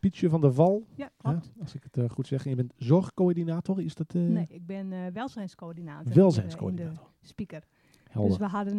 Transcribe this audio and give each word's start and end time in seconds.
Pietje 0.00 0.28
van 0.28 0.40
der 0.40 0.52
Wal, 0.52 0.86
Ja, 0.94 1.10
klopt. 1.16 1.52
als 1.60 1.74
ik 1.74 1.82
het 1.82 1.96
eh, 1.96 2.08
goed 2.10 2.26
zeg. 2.26 2.44
En 2.44 2.50
je 2.50 2.56
bent 2.56 2.72
zorgcoördinator, 2.76 3.82
is 3.82 3.94
dat? 3.94 4.14
eh, 4.14 4.22
Nee, 4.22 4.46
ik 4.48 4.66
ben 4.66 4.92
eh, 4.92 4.98
welzijnscoördinator. 5.12 6.12
Welzijnscoördinator. 6.14 7.10
Speaker. 7.20 7.62
Helder. 8.10 8.30
Dus 8.30 8.38
we 8.38 8.46
hadden 8.56 8.78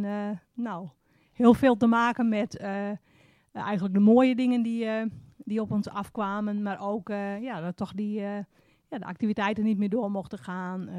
nou, 0.53 0.87
heel 1.31 1.53
veel 1.53 1.77
te 1.77 1.87
maken 1.87 2.29
met 2.29 2.57
eigenlijk 3.51 3.93
de 3.93 3.99
mooie 3.99 4.35
dingen 4.35 4.61
die, 4.61 4.87
die 5.37 5.61
op 5.61 5.71
ons 5.71 5.89
afkwamen. 5.89 6.61
Maar 6.61 6.79
ook 6.81 7.07
ja, 7.41 7.61
dat 7.61 7.77
toch 7.77 7.93
die, 7.93 8.11
ja, 8.19 8.45
de 8.89 9.05
activiteiten 9.05 9.63
niet 9.63 9.77
meer 9.77 9.89
door 9.89 10.11
mochten 10.11 10.37
gaan. 10.39 10.89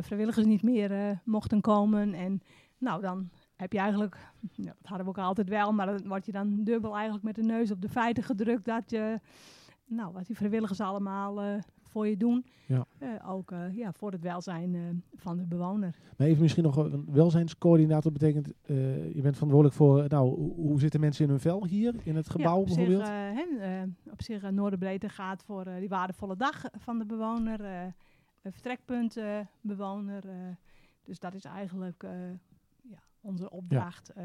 vrijwilligers 0.00 0.46
niet 0.46 0.62
meer 0.62 1.20
mochten 1.24 1.60
komen. 1.60 2.14
En 2.14 2.42
nou, 2.78 3.00
dan 3.02 3.30
heb 3.58 3.72
je 3.72 3.78
eigenlijk, 3.78 4.16
ja, 4.52 4.64
dat 4.64 4.86
hadden 4.86 5.06
we 5.06 5.10
ook 5.12 5.18
altijd 5.18 5.48
wel, 5.48 5.72
maar 5.72 5.86
dan 5.86 6.08
word 6.08 6.26
je 6.26 6.32
dan 6.32 6.64
dubbel 6.64 6.94
eigenlijk 6.94 7.24
met 7.24 7.34
de 7.34 7.42
neus 7.42 7.70
op 7.70 7.80
de 7.80 7.88
feiten 7.88 8.22
gedrukt 8.22 8.64
dat 8.64 8.90
je, 8.90 9.20
nou, 9.86 10.12
wat 10.12 10.26
die 10.26 10.36
vrijwilligers 10.36 10.80
allemaal 10.80 11.40
eh, 11.42 11.54
voor 11.82 12.06
je 12.08 12.16
doen. 12.16 12.44
Ja. 12.66 12.86
Eh, 12.98 13.30
ook 13.30 13.50
eh, 13.50 13.76
ja, 13.76 13.92
voor 13.92 14.12
het 14.12 14.22
welzijn 14.22 15.02
van 15.14 15.36
de 15.36 15.44
bewoner. 15.44 15.94
Maar 16.16 16.26
even 16.26 16.42
misschien 16.42 16.62
nog 16.62 16.76
een 16.76 17.06
welzijnscoördinator 17.10 18.12
betekent, 18.12 18.52
je 19.14 19.20
bent 19.22 19.34
verantwoordelijk 19.34 19.74
voor, 19.74 20.04
nou, 20.08 20.52
hoe- 20.54 20.80
zitten 20.80 21.00
mensen 21.00 21.24
in 21.24 21.30
hun 21.30 21.40
vel 21.40 21.66
hier 21.66 21.94
in 22.02 22.16
het 22.16 22.28
gebouw 22.28 22.54
ja, 22.54 22.60
op 22.60 22.66
bijvoorbeeld? 22.66 23.06
Zich, 23.06 24.12
op 24.12 24.22
zich 24.22 24.50
Noorderbreedte 24.50 25.08
gaat 25.08 25.42
voor 25.42 25.64
die 25.78 25.88
waardevolle 25.88 26.36
dag 26.36 26.64
van 26.78 26.98
de 26.98 27.06
bewoner, 27.06 27.92
vertrekpunt 28.42 29.18
bewoner. 29.60 30.22
dus 31.04 31.18
dat 31.18 31.34
is 31.34 31.44
eigenlijk 31.44 32.04
onze 33.28 33.50
opdracht. 33.50 34.08
eh, 34.10 34.24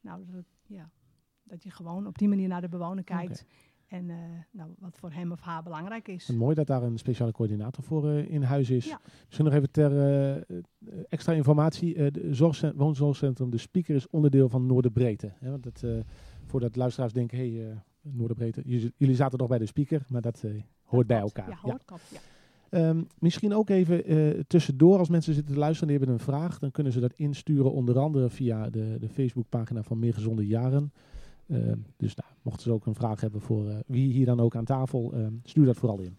nou, 0.00 0.24
dat, 0.30 0.44
ja, 0.66 0.90
dat 1.42 1.62
je 1.62 1.70
gewoon 1.70 2.06
op 2.06 2.18
die 2.18 2.28
manier 2.28 2.48
naar 2.48 2.60
de 2.60 2.68
bewoner 2.68 3.04
kijkt. 3.04 3.44
En 3.86 4.10
eh, 4.10 4.16
nou, 4.50 4.70
wat 4.78 4.98
voor 4.98 5.12
hem 5.12 5.32
of 5.32 5.40
haar 5.40 5.62
belangrijk 5.62 6.08
is. 6.08 6.28
En 6.28 6.36
mooi 6.36 6.54
dat 6.54 6.66
daar 6.66 6.82
een 6.82 6.98
speciale 6.98 7.32
coördinator 7.32 7.84
voor 7.84 8.10
eh, 8.10 8.30
in 8.30 8.42
huis 8.42 8.70
is. 8.70 8.86
Ja. 8.86 9.00
Misschien 9.24 9.44
nog 9.44 9.54
even 9.54 9.70
ter 9.70 9.92
extra 11.08 11.32
informatie. 11.32 12.10
de 12.10 12.34
zorgcent- 12.34 12.76
woonzorgcentrum 12.76 13.50
De 13.50 13.58
Speaker 13.58 13.94
is 13.94 14.08
onderdeel 14.08 14.48
van 14.48 14.66
Noorderbreedte. 14.66 15.32
Hè, 15.38 15.50
want 15.50 15.62
dat, 15.62 15.84
voordat 16.46 16.76
luisteraars 16.76 17.12
denken, 17.12 17.38
hé, 17.38 17.56
hey, 17.56 17.82
Noorderbreedte, 18.00 18.62
jullie, 18.96 19.14
zaten 19.14 19.38
nog 19.38 19.48
bij 19.48 19.58
De 19.58 19.66
Speaker, 19.66 20.04
maar 20.08 20.20
dat 20.22 20.44
hoort 20.82 21.06
bij 21.06 21.18
elkaar. 21.18 21.48
Ja, 21.48 21.58
Ja. 21.64 21.70
hoort, 21.70 22.02
ja. 22.12 22.18
Ehm, 22.70 23.02
misschien 23.18 23.54
ook 23.54 23.70
even 23.70 24.04
eh, 24.04 24.40
tussendoor, 24.46 24.98
als 24.98 25.08
mensen 25.08 25.34
zitten 25.34 25.52
te 25.52 25.58
luisteren 25.60 25.88
en 25.88 25.98
die 25.98 26.06
hebben 26.06 26.26
een 26.26 26.32
vraag, 26.34 26.58
dan 26.58 26.70
kunnen 26.70 26.92
ze 26.92 27.00
dat 27.00 27.12
insturen, 27.12 27.72
onder 27.72 27.98
andere 27.98 28.30
via 28.30 28.70
de, 28.70 28.96
de 29.00 29.08
Facebookpagina 29.08 29.82
van 29.82 29.98
Meer 29.98 30.14
Gezonde 30.14 30.46
Jaren. 30.46 30.92
Ehm, 31.46 31.76
dus 31.96 32.14
nou, 32.14 32.28
mochten 32.42 32.62
ze 32.62 32.72
ook 32.72 32.86
een 32.86 32.94
vraag 32.94 33.20
hebben 33.20 33.40
voor 33.40 33.68
eh, 33.68 33.76
wie 33.86 34.12
hier 34.12 34.26
dan 34.26 34.40
ook 34.40 34.56
aan 34.56 34.64
tafel, 34.64 35.12
ehm, 35.12 35.32
stuur 35.42 35.64
dat 35.66 35.76
vooral 35.76 36.00
in. 36.00 36.18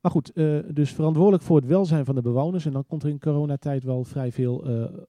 Maar 0.00 0.10
goed, 0.10 0.32
eh, 0.32 0.58
dus 0.72 0.92
verantwoordelijk 0.92 1.42
voor 1.42 1.56
het 1.56 1.66
welzijn 1.66 2.04
van 2.04 2.14
de 2.14 2.22
bewoners. 2.22 2.66
En 2.66 2.72
dan 2.72 2.86
komt 2.86 3.02
er 3.02 3.08
in 3.08 3.18
coronatijd 3.18 3.84
wel 3.84 4.04
vrij 4.04 4.32
veel 4.32 4.64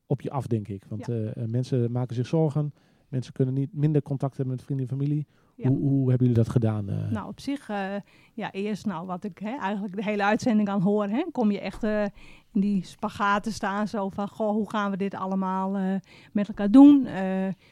op 0.05 0.21
je 0.21 0.31
af, 0.31 0.47
denk 0.47 0.67
ik. 0.67 0.85
Want 0.89 1.05
Ja. 1.05 1.33
mensen 1.47 1.91
maken 1.91 2.15
zich 2.15 2.27
zorgen. 2.27 2.73
Mensen 3.07 3.33
kunnen 3.33 3.53
niet 3.53 3.73
minder 3.73 4.01
contact 4.01 4.37
hebben 4.37 4.55
met 4.55 4.63
vrienden 4.65 4.87
en 4.87 4.97
familie. 4.97 5.25
Ja. 5.55 5.69
Hoe, 5.69 5.79
hoe 5.79 6.09
hebben 6.09 6.27
jullie 6.27 6.43
dat 6.43 6.49
gedaan? 6.49 6.89
eh? 6.89 7.09
Nou, 7.11 7.27
op 7.27 7.39
zich, 7.39 7.69
eh, 7.69 7.95
ja, 8.33 8.51
eerst 8.51 8.85
nou, 8.85 9.05
wat 9.05 9.23
ik 9.23 9.37
hè, 9.37 9.57
eigenlijk 9.57 9.95
de 9.95 10.03
hele 10.03 10.23
uitzending 10.23 10.69
aan 10.69 10.81
hoor, 10.81 11.07
hè, 11.07 11.23
kom 11.31 11.51
je 11.51 11.59
echt 11.59 11.83
eh, 11.83 12.03
in 12.51 12.61
die 12.61 12.85
spagaten 12.85 13.51
staan, 13.51 13.87
zo 13.87 14.09
van, 14.09 14.27
goh, 14.27 14.51
hoe 14.51 14.69
gaan 14.69 14.91
we 14.91 14.97
dit 14.97 15.15
allemaal 15.15 15.99
met 16.31 16.47
elkaar 16.47 16.71
doen? 16.71 17.07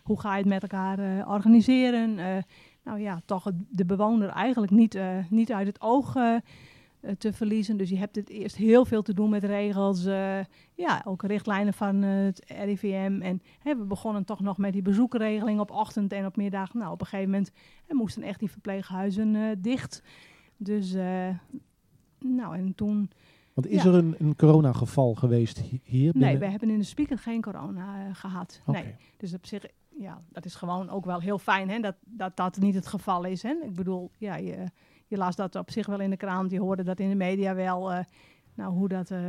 Hoe 0.04 0.20
ga 0.20 0.32
je 0.32 0.38
het 0.38 0.48
met 0.48 0.62
elkaar 0.62 1.28
organiseren? 1.28 2.16
Nou 2.84 3.00
ja, 3.00 3.22
toch 3.26 3.52
de 3.70 3.86
bewoner 3.86 4.30
eigenlijk 4.30 4.72
niet, 4.72 5.00
niet 5.30 5.52
uit 5.52 5.68
het 5.68 5.82
oog 5.82 6.16
te 7.18 7.34
verliezen. 7.34 7.78
Dus 7.78 7.90
je 7.90 7.98
hebt 7.98 8.16
het 8.16 8.30
eerst 8.30 8.56
heel 8.56 8.86
veel 8.86 9.02
te 9.02 9.14
doen 9.14 9.30
met 9.30 9.44
regels, 9.44 10.06
eh, 10.06 10.40
ja, 10.74 11.02
ook 11.06 11.24
richtlijnen 11.24 11.74
van 11.74 12.04
eh, 12.04 12.10
het 12.24 12.44
RIVM. 12.64 13.20
En 13.22 13.42
hè, 13.60 13.78
we 13.78 13.84
begonnen 13.84 14.26
toch 14.26 14.40
nog 14.40 14.58
met 14.58 14.74
die 14.74 14.82
bezoekregeling 14.82 15.60
op 15.60 15.72
ochtend 15.72 16.14
en 16.14 16.26
op 16.26 16.36
middag. 16.36 16.74
Nou, 16.74 16.92
op 16.92 17.02
een 17.02 17.08
gegeven 17.08 17.32
moment 17.32 17.52
er 17.88 17.96
moesten 17.96 18.24
echt 18.24 18.40
die 18.40 18.52
verpleeghuizen 18.52 19.36
eh, 19.36 19.42
dicht. 19.58 20.04
Dus, 20.58 20.94
eh, 20.94 21.30
nou, 22.20 22.56
en 22.56 22.76
toen... 22.76 23.10
Want 23.54 23.68
is 23.68 23.84
ja. 23.84 23.90
er 23.90 23.96
een, 23.96 24.16
een 24.20 24.36
coronageval 24.36 25.14
geweest 25.16 25.58
hi- 25.60 25.80
hier? 25.84 26.02
Nee, 26.04 26.12
binnen- 26.12 26.40
we 26.40 26.46
hebben 26.46 26.70
in 26.70 26.78
de 26.78 26.84
speaker 26.84 27.18
geen 27.18 27.42
corona 27.42 28.06
eh, 28.08 28.16
gehad. 28.16 28.62
Nee. 28.66 28.96
Dus 29.18 29.34
op 29.34 29.46
zich, 29.46 29.66
ja, 29.98 30.22
dat 30.30 30.46
is 30.46 30.56
gewoon 30.56 30.90
ook 30.90 31.06
wel 31.06 31.20
heel 31.20 31.38
fijn 31.40 31.70
hè, 31.70 31.80
dat, 31.80 31.96
dat 32.06 32.38
dat 32.38 32.58
niet 32.58 32.76
het 32.76 32.88
geval 32.88 33.24
is. 33.24 33.44
Hè. 33.44 33.54
Ik 33.64 33.74
bedoel, 33.74 34.12
ja, 34.18 34.36
je, 34.36 34.66
je 35.12 35.18
las 35.18 35.36
dat 35.36 35.56
op 35.56 35.72
zich 35.72 35.86
wel 35.86 36.00
in 36.00 36.10
de 36.10 36.18
krant, 36.18 36.52
je 36.52 36.60
hoorde 36.60 36.84
dat 36.84 37.00
in 37.00 37.10
de 37.10 37.16
media 37.16 37.56
wel. 37.56 37.92
eh, 37.92 38.04
nou, 38.54 38.74
hoe 38.74 38.88
dat, 38.88 39.12
eh, 39.12 39.20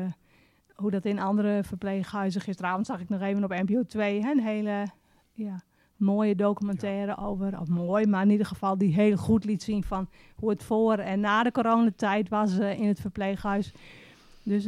hoe 0.74 0.90
dat 0.90 1.04
in 1.04 1.18
andere 1.18 1.64
verpleeghuizen. 1.64 2.40
Gisteravond 2.40 2.86
zag 2.86 3.00
ik 3.00 3.08
nog 3.08 3.20
even 3.20 3.44
op 3.44 3.50
NPO 3.50 3.82
2 3.82 4.22
hè, 4.22 4.30
een 4.30 4.40
hele 4.40 4.86
ja, 5.32 5.62
mooie 5.96 6.34
documentaire 6.34 7.16
over. 7.16 7.60
Of 7.60 7.68
mooi, 7.68 8.06
maar 8.06 8.22
in 8.22 8.30
ieder 8.30 8.46
geval 8.46 8.78
die 8.78 8.94
heel 8.94 9.16
goed 9.16 9.44
liet 9.44 9.62
zien 9.62 9.84
van 9.84 10.08
hoe 10.36 10.50
het 10.50 10.62
voor 10.62 10.94
en 10.94 11.20
na 11.20 11.42
de 11.42 11.52
coronatijd 11.52 12.28
was 12.28 12.58
eh, 12.58 12.80
in 12.80 12.88
het 12.88 13.00
verpleeghuis. 13.00 13.72
Dus, 14.42 14.66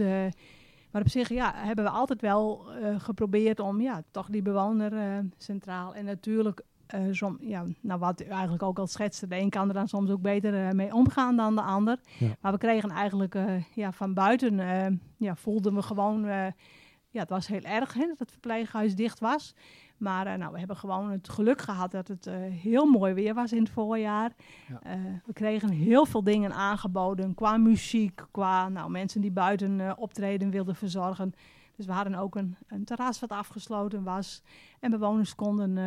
maar 0.90 1.02
op 1.02 1.08
zich 1.08 1.28
ja, 1.28 1.52
hebben 1.54 1.84
we 1.84 1.90
altijd 1.90 2.20
wel 2.20 2.66
geprobeerd 2.98 3.60
om 3.60 3.80
ja, 3.80 4.02
toch 4.10 4.28
die 4.28 4.42
bewoner 4.42 5.24
centraal. 5.36 5.94
En 5.94 6.04
natuurlijk, 6.04 6.62
som, 7.10 7.38
ja, 7.40 7.64
nou 7.80 8.00
wat 8.00 8.22
u 8.22 8.24
eigenlijk 8.24 8.62
ook 8.62 8.78
al 8.78 8.86
schetste, 8.86 9.26
de 9.26 9.36
een 9.36 9.50
kan 9.50 9.68
er 9.68 9.74
dan 9.74 9.88
soms 9.88 10.10
ook 10.10 10.20
beter 10.20 10.66
eh, 10.66 10.72
mee 10.72 10.94
omgaan 10.94 11.36
dan 11.36 11.54
de 11.54 11.62
ander. 11.62 11.98
Ja. 12.18 12.36
Maar 12.40 12.52
we 12.52 12.58
kregen 12.58 12.90
eigenlijk 12.90 13.34
eh, 13.34 13.62
ja, 13.74 13.92
van 13.92 14.14
buiten, 14.14 14.56
ja, 15.16 15.36
voelden 15.36 15.74
we 15.74 15.82
gewoon, 15.82 16.24
ja, 17.10 17.20
het 17.20 17.28
was 17.28 17.46
heel 17.46 17.62
erg 17.62 17.94
hè, 17.94 18.06
dat 18.06 18.18
het 18.18 18.30
verpleeghuis 18.30 18.94
dicht 18.94 19.20
was. 19.20 19.54
Maar 19.96 20.38
nou, 20.38 20.52
we 20.52 20.58
hebben 20.58 20.76
gewoon 20.76 21.10
het 21.10 21.28
geluk 21.28 21.60
gehad 21.60 21.90
dat 21.90 22.08
het 22.08 22.28
heel 22.62 22.86
mooi 22.86 23.14
weer 23.14 23.34
was 23.34 23.52
in 23.52 23.62
het 23.62 23.70
voorjaar. 23.70 24.32
Ja. 24.68 24.80
We 25.24 25.32
kregen 25.32 25.68
heel 25.68 26.06
veel 26.06 26.24
dingen 26.24 26.52
aangeboden 26.52 27.34
qua 27.34 27.56
muziek, 27.56 28.22
qua 28.30 28.68
nou, 28.68 28.90
mensen 28.90 29.20
die 29.20 29.30
buiten 29.30 29.98
optreden 29.98 30.50
wilden 30.50 30.74
verzorgen. 30.74 31.34
Dus 31.76 31.86
we 31.86 31.92
hadden 31.92 32.14
ook 32.14 32.36
een, 32.36 32.56
een 32.66 32.84
terras 32.84 33.20
wat 33.20 33.30
afgesloten 33.30 34.02
was. 34.02 34.42
En 34.80 34.90
bewoners 34.90 35.34
konden, 35.34 35.78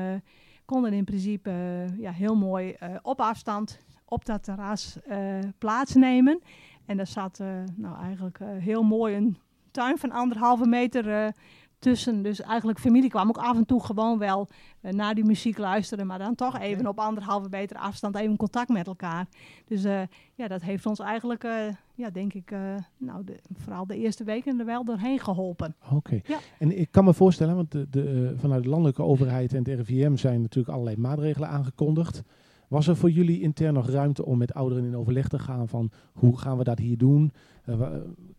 konden 0.68 0.94
in 0.94 1.04
principe 1.04 1.50
eh, 1.50 2.00
ja, 2.00 2.12
heel 2.12 2.36
mooi 2.36 2.72
eh, 2.72 2.96
op 3.02 3.22
afstand 3.22 3.80
op 4.06 4.26
dat 4.26 4.44
terras 4.44 4.98
eh, 5.02 5.40
plaatsnemen. 5.58 6.42
En 6.86 6.98
daar 6.98 7.08
zat 7.08 7.40
nou, 7.76 7.98
eigenlijk 8.02 8.40
heel 8.58 8.84
mooi 8.84 9.16
een 9.16 9.38
tuin 9.72 9.98
van 9.98 10.12
anderhalve 10.12 10.68
meter 10.68 11.34
tussen. 11.80 12.22
Dus 12.22 12.42
eigenlijk 12.42 12.80
familie 12.80 13.10
kwam 13.10 13.28
ook 13.28 13.38
af 13.38 13.56
en 13.56 13.66
toe 13.66 13.84
gewoon 13.84 14.18
wel 14.18 14.48
eh, 14.82 14.94
naar 14.94 15.16
die 15.16 15.26
muziek 15.26 15.58
luisteren. 15.58 16.08
Maar 16.08 16.20
dan 16.20 16.36
toch 16.36 16.60
even 16.60 16.88
op 16.88 17.00
anderhalve 17.00 17.50
meter 17.50 17.78
afstand 17.78 18.16
even 18.16 18.36
contact 18.38 18.70
met 18.70 18.88
elkaar. 18.88 19.28
Dus 19.66 19.84
eh, 19.84 20.02
ja, 20.36 20.48
dat 20.48 20.62
heeft 20.62 20.86
ons 20.86 21.00
eigenlijk, 21.00 21.44
eh, 21.44 21.68
ja, 21.96 22.10
denk 22.10 22.34
ik, 22.34 22.52
nou, 22.98 23.24
de, 23.24 23.40
vooral 23.54 23.88
de 23.88 23.98
eerste 23.98 24.24
weken 24.24 24.60
er 24.60 24.66
wel 24.66 24.86
doorheen 24.86 25.20
geholpen. 25.20 25.76
Oké. 25.92 26.22
Ja. 26.26 26.38
En 26.60 26.80
ik 26.80 26.92
kan 26.92 27.04
me 27.04 27.14
voorstellen, 27.14 27.56
want 27.56 27.72
de, 27.72 27.90
de, 27.90 28.34
vanuit 28.38 28.64
de 28.64 28.70
landelijke 28.70 29.04
overheid 29.04 29.54
en 29.54 29.70
het 29.70 29.88
RIVM 29.88 30.16
zijn 30.16 30.42
natuurlijk 30.42 30.74
allerlei 30.74 30.98
maatregelen 30.98 31.50
aangekondigd. 31.50 32.24
Was 32.68 32.88
er 32.88 32.96
voor 32.96 33.10
jullie 33.10 33.42
intern 33.42 33.74
nog 33.74 33.90
ruimte 33.90 34.26
om 34.26 34.38
met 34.38 34.54
ouderen 34.54 34.86
in 34.86 34.98
overleg 34.98 35.28
te 35.28 35.40
gaan 35.40 35.68
van 35.68 35.92
hoe 36.14 36.38
gaan 36.38 36.58
we 36.58 36.64
dat 36.64 36.80
hier 36.80 36.98
doen? 36.98 37.32
Eh, 37.66 37.82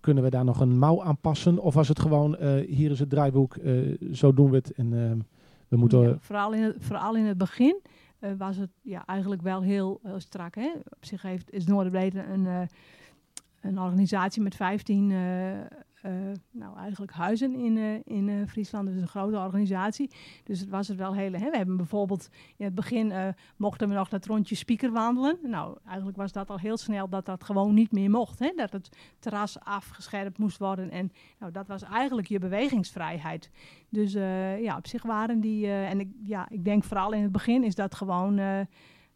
kunnen 0.00 0.22
we 0.22 0.30
daar 0.30 0.44
nog 0.44 0.60
een 0.60 0.78
mouw 0.78 1.02
aan 1.02 1.18
passen? 1.18 1.58
Of 1.58 1.74
was 1.74 1.88
het 1.88 2.00
gewoon, 2.00 2.36
eh, 2.36 2.66
hier 2.66 2.90
is 2.90 2.98
het 2.98 3.10
draaiboek, 3.10 3.56
eh, 3.56 3.72
zo 4.12 4.34
doen 4.34 4.50
we 4.50 4.56
het 4.56 4.72
en 4.72 4.90
we 5.68 5.76
moeten... 5.76 6.18
Vooral, 6.20 6.52
in 6.54 6.62
het, 6.62 6.76
vooral 6.78 7.16
in 7.16 7.24
het 7.24 7.38
begin 7.38 7.80
was 8.38 8.56
het 8.56 8.70
ja, 8.82 9.06
eigenlijk 9.06 9.42
wel 9.42 9.62
heel 9.62 10.00
strak. 10.16 10.54
Hè? 10.54 10.70
Op 10.88 11.04
zich 11.04 11.22
heeft, 11.22 11.52
is 11.52 11.66
Noorderbreedte 11.66 12.24
een, 12.24 12.68
een 13.60 13.80
organisatie 13.80 14.42
met 14.42 14.54
15 14.54 15.12
eh, 16.02 16.12
nou, 16.50 16.76
eigenlijk 16.76 17.12
huizen 17.12 17.54
in, 17.54 17.76
eh, 17.76 18.16
in 18.16 18.28
eh, 18.28 18.48
Friesland. 18.48 18.88
Dus 18.88 19.00
een 19.00 19.08
grote 19.08 19.36
organisatie. 19.36 20.10
Dus 20.44 20.60
het 20.60 20.68
was 20.68 20.88
het 20.88 20.96
wel 20.96 21.14
heel... 21.14 21.32
Hè? 21.32 21.50
We 21.50 21.56
hebben 21.56 21.76
bijvoorbeeld 21.76 22.28
in 22.56 22.64
het 22.64 22.74
begin 22.74 23.34
mochten 23.56 23.88
we 23.88 23.94
nog 23.94 24.08
dat 24.08 24.26
rondje 24.26 24.54
speaker 24.54 24.92
wandelen. 24.92 25.38
Nou, 25.42 25.78
eigenlijk 25.86 26.16
was 26.16 26.32
dat 26.32 26.50
al 26.50 26.58
heel 26.58 26.76
snel 26.76 27.08
dat 27.08 27.26
dat 27.26 27.44
gewoon 27.44 27.74
niet 27.74 27.92
meer 27.92 28.10
mocht. 28.10 28.38
Hè? 28.38 28.52
Dat 28.56 28.72
het 28.72 28.96
terras 29.18 29.60
afgescherpt 29.60 30.38
moest 30.38 30.58
worden. 30.58 30.90
En 30.90 31.12
nou, 31.38 31.52
dat 31.52 31.66
was 31.66 31.82
eigenlijk 31.82 32.28
je 32.28 32.38
bewegingsvrijheid. 32.38 33.50
Dus 33.88 34.12
ja, 34.62 34.76
op 34.76 34.86
zich 34.86 35.02
waren 35.02 35.40
die... 35.40 35.70
en 35.70 36.00
ik, 36.00 36.08
ja, 36.24 36.48
ik 36.48 36.64
denk 36.64 36.84
vooral 36.84 37.12
in 37.12 37.22
het 37.22 37.32
begin 37.32 37.64
is 37.64 37.74
dat 37.74 37.94
gewoon 37.94 38.34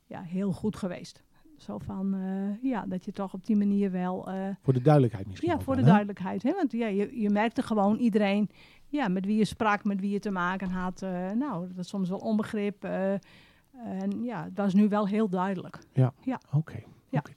ja, 0.06 0.22
heel 0.22 0.52
goed 0.52 0.76
geweest. 0.76 1.22
Zo 1.62 1.78
van, 1.78 2.14
eh, 2.14 2.70
ja, 2.70 2.84
dat 2.86 3.04
je 3.04 3.12
toch 3.12 3.34
op 3.34 3.46
die 3.46 3.56
manier 3.56 3.90
wel... 3.90 4.28
eh, 4.28 4.48
voor 4.62 4.72
de 4.72 4.82
duidelijkheid 4.82 5.26
misschien 5.26 5.50
ja, 5.50 5.60
voor 5.60 5.74
de 5.74 5.80
hè? 5.80 5.86
duidelijkheid. 5.86 6.42
Hè? 6.42 6.52
Want 6.54 6.72
ja, 6.72 6.86
je, 6.86 7.20
je 7.20 7.30
merkte 7.30 7.62
gewoon 7.62 7.96
iedereen 7.96 8.50
ja, 8.88 9.08
met 9.08 9.26
wie 9.26 9.36
je 9.36 9.44
sprak, 9.44 9.84
met 9.84 10.00
wie 10.00 10.10
je 10.10 10.18
te 10.18 10.30
maken 10.30 10.68
had. 10.70 11.02
eh, 11.02 11.30
nou, 11.30 11.66
dat 11.66 11.76
was 11.76 11.88
soms 11.88 12.08
wel 12.08 12.18
onbegrip. 12.18 12.84
En 12.84 14.22
ja, 14.24 14.44
het 14.44 14.56
was 14.56 14.74
nu 14.74 14.88
wel 14.88 15.08
heel 15.08 15.28
duidelijk. 15.28 15.78
Oké. 15.94 16.12
Ja. 16.22 16.40
oké. 16.52 17.32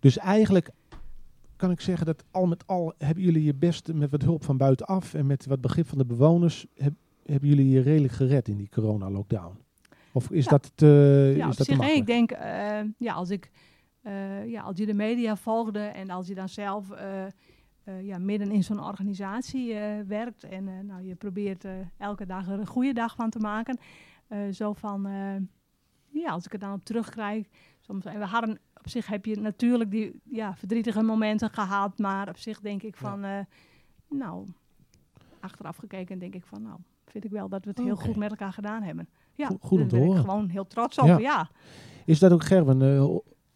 Dus 0.00 0.18
eigenlijk 0.18 0.70
kan 1.56 1.70
ik 1.70 1.80
zeggen 1.80 2.06
dat 2.06 2.24
al 2.30 2.46
met 2.46 2.66
al 2.66 2.94
hebben 2.98 3.24
jullie 3.24 3.44
je 3.44 3.54
best 3.54 3.92
met 3.92 4.10
wat 4.10 4.22
hulp 4.22 4.44
van 4.44 4.56
buitenaf 4.56 5.14
en 5.14 5.26
met 5.26 5.46
wat 5.46 5.60
begrip 5.60 5.86
van 5.88 5.98
de 5.98 6.06
bewoners, 6.06 6.66
heb, 6.74 6.92
hebben 7.26 7.48
jullie 7.48 7.68
je 7.68 7.80
redelijk 7.80 8.12
gered 8.12 8.48
in 8.48 8.56
die 8.56 8.68
corona-lockdown? 8.68 9.63
Of 10.14 10.30
is 10.30 10.44
Ja. 10.44 10.50
dat 10.50 10.72
te, 10.74 11.32
ja, 11.36 11.48
is 11.48 11.56
dat 11.56 11.66
zich, 11.66 11.94
ik 11.94 12.06
denk, 12.06 12.30
eh, 12.30 12.80
ja, 12.98 13.14
als 13.14 13.30
ik, 13.30 13.50
eh, 14.02 14.46
ja, 14.50 14.62
als 14.62 14.78
je 14.78 14.86
de 14.86 14.94
media 14.94 15.36
volgde 15.36 15.80
en 15.80 16.10
als 16.10 16.26
je 16.26 16.34
dan 16.34 16.48
zelf 16.48 16.90
eh, 16.90 17.24
ja, 18.02 18.18
midden 18.18 18.50
in 18.50 18.64
zo'n 18.64 18.84
organisatie 18.84 19.74
werkt 20.06 20.44
en 20.44 20.86
nou, 20.86 21.02
je 21.02 21.14
probeert 21.14 21.64
elke 21.96 22.26
dag 22.26 22.48
er 22.48 22.58
een 22.58 22.66
goede 22.66 22.92
dag 22.92 23.14
van 23.14 23.30
te 23.30 23.38
maken, 23.38 23.78
zo 24.52 24.72
van, 24.72 25.02
ja, 26.08 26.30
als 26.30 26.46
ik 26.46 26.52
er 26.52 26.58
dan 26.58 26.72
op 26.72 26.84
terugkrijg, 26.84 27.46
soms, 27.80 28.04
en 28.04 28.18
we 28.18 28.24
hadden, 28.26 28.58
op 28.76 28.88
zich 28.88 29.06
heb 29.06 29.24
je 29.24 29.36
natuurlijk 29.40 29.90
die 29.90 30.20
ja, 30.24 30.56
verdrietige 30.56 31.02
momenten 31.02 31.50
gehad, 31.50 31.98
maar 31.98 32.28
op 32.28 32.36
zich 32.36 32.60
denk 32.60 32.82
ik 32.82 32.94
Ja. 33.00 33.08
van, 33.08 33.46
nou, 34.18 34.46
achteraf 35.40 35.76
gekeken 35.76 36.18
denk 36.18 36.34
ik 36.34 36.44
van, 36.44 36.62
nou, 36.62 36.78
vind 37.06 37.24
ik 37.24 37.30
wel 37.30 37.48
dat 37.48 37.64
we 37.64 37.70
het 37.70 37.78
heel 37.78 37.96
goed 37.96 38.16
met 38.16 38.30
elkaar 38.30 38.52
gedaan 38.52 38.82
hebben. 38.82 39.08
Ja, 39.34 39.46
Goed- 39.46 39.58
goed 39.60 39.70
om 39.70 39.78
daar 39.78 39.88
te 39.88 39.94
ben 39.94 40.04
ik 40.04 40.08
horen. 40.10 40.24
gewoon 40.24 40.48
heel 40.48 40.66
trots 40.66 40.98
op. 40.98 41.06
Ja. 41.06 41.18
Ja. 41.18 41.50
Is 42.04 42.18
dat 42.18 42.32
ook 42.32 42.44
Gerben? 42.44 42.82
eh, 42.82 43.04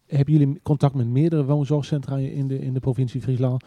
hebben 0.07 0.33
jullie 0.33 0.59
contact 0.63 0.93
met 0.93 1.07
meerdere 1.07 1.45
woonzorgcentra 1.45 2.17
in 2.17 2.47
de, 2.47 2.59
in 2.59 2.73
de 2.73 2.79
provincie 2.79 3.21
Friesland? 3.21 3.63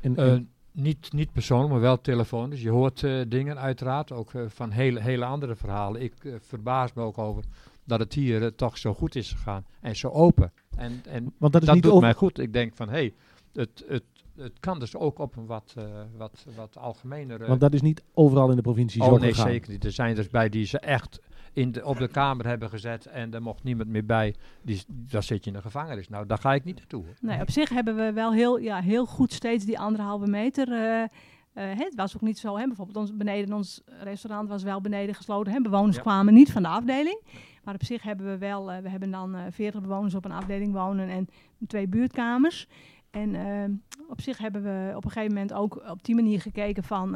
En, 0.00 0.16
Eh, 0.16 0.32
en- 0.32 0.50
niet, 0.72 1.12
niet 1.12 1.32
persoonlijk, 1.32 1.70
maar 1.70 1.80
wel 1.80 2.00
telefonisch. 2.00 2.62
Je 2.62 2.70
hoort 2.70 3.02
eh, 3.02 3.20
dingen 3.28 3.58
uiteraard, 3.58 4.12
ook 4.12 4.30
van 4.46 4.70
hele, 4.70 5.00
hele 5.00 5.24
andere 5.24 5.56
verhalen. 5.56 6.02
Ik 6.02 6.12
verbaas 6.40 6.92
me 6.92 7.02
ook 7.02 7.18
over 7.18 7.44
dat 7.84 7.98
het 7.98 8.12
hier 8.12 8.54
toch 8.54 8.78
zo 8.78 8.94
goed 8.94 9.14
is 9.14 9.32
gegaan. 9.32 9.64
En 9.80 9.96
zo 9.96 10.08
open. 10.08 10.52
En, 10.76 11.02
en 11.08 11.32
want 11.38 11.52
dat 11.52 11.60
is 11.60 11.66
dat 11.66 11.74
niet 11.74 11.84
doet 11.84 11.92
over, 11.92 12.04
mij 12.04 12.14
goed. 12.14 12.38
Ik 12.38 12.52
denk 12.52 12.74
van, 12.74 12.88
hé, 12.88 12.94
hey, 12.94 13.14
het, 13.52 13.84
het, 13.88 14.02
het 14.36 14.60
kan 14.60 14.78
dus 14.78 14.96
ook 14.96 15.18
op 15.18 15.36
een 15.36 15.46
wat, 15.46 15.74
eh, 15.76 15.84
wat, 16.16 16.46
wat 16.56 16.76
algemener... 16.78 17.46
want 17.46 17.60
dat 17.60 17.74
is 17.74 17.82
niet 17.82 18.02
overal 18.14 18.50
in 18.50 18.56
de 18.56 18.62
provincie 18.62 19.02
zo 19.04 19.10
oh 19.10 19.20
nee, 19.20 19.30
gegaan. 19.32 19.48
zeker 19.50 19.70
niet. 19.72 19.84
Er 19.84 19.92
zijn 19.92 20.14
dus 20.14 20.28
bij 20.28 20.48
die 20.48 20.64
ze 20.66 20.78
echt 20.78 21.20
in 21.56 21.72
de, 21.72 21.84
op 21.84 21.98
de 21.98 22.08
kamer 22.08 22.46
hebben 22.46 22.68
gezet 22.68 23.06
en 23.06 23.34
er 23.34 23.42
mocht 23.42 23.62
niemand 23.62 23.88
meer 23.88 24.04
bij. 24.06 24.34
Die, 24.62 24.82
daar 24.88 25.22
zit 25.22 25.44
je 25.44 25.50
in 25.50 25.56
de 25.56 25.62
gevangenis. 25.62 26.08
Nou, 26.08 26.26
daar 26.26 26.38
ga 26.38 26.54
ik 26.54 26.64
niet 26.64 26.76
naartoe. 26.76 27.04
Nee, 27.20 27.40
op 27.40 27.50
zich 27.50 27.68
hebben 27.68 27.96
we 27.96 28.12
wel 28.12 28.32
heel, 28.32 28.58
ja, 28.58 28.80
heel 28.80 29.06
goed 29.06 29.32
steeds 29.32 29.64
die 29.64 29.78
anderhalve 29.78 30.26
meter. 30.26 30.72
eh, 30.72 31.02
eh, 31.02 31.78
het 31.78 31.94
was 31.94 32.14
ook 32.16 32.20
niet 32.22 32.38
zo, 32.38 32.56
hè, 32.56 32.66
bijvoorbeeld 32.66 32.96
ons, 32.96 33.16
beneden 33.16 33.54
ons 33.54 33.82
restaurant 34.02 34.48
was 34.48 34.62
wel 34.62 34.80
beneden 34.80 35.14
gesloten. 35.14 35.52
Hè, 35.52 35.60
bewoners 35.60 35.96
Ja. 35.96 36.02
kwamen 36.02 36.34
niet 36.34 36.52
van 36.52 36.62
de 36.62 36.68
afdeling. 36.68 37.20
Maar 37.64 37.74
op 37.74 37.84
zich 37.84 38.02
hebben 38.02 38.26
we 38.26 38.38
wel, 38.38 38.72
eh, 38.72 38.78
we 38.82 38.88
hebben 38.88 39.10
dan 39.10 39.36
40 39.50 39.80
bewoners 39.80 40.14
op 40.14 40.24
een 40.24 40.32
afdeling 40.32 40.72
wonen 40.72 41.08
en 41.08 41.28
twee 41.66 41.86
buurtkamers. 41.88 42.66
En 43.10 43.82
op 44.08 44.20
zich 44.20 44.38
hebben 44.38 44.62
we 44.62 44.92
op 44.96 45.04
een 45.04 45.10
gegeven 45.10 45.34
moment 45.34 45.52
ook 45.52 45.82
op 45.90 46.04
die 46.04 46.14
manier 46.14 46.40
gekeken 46.40 46.82
van, 46.84 47.10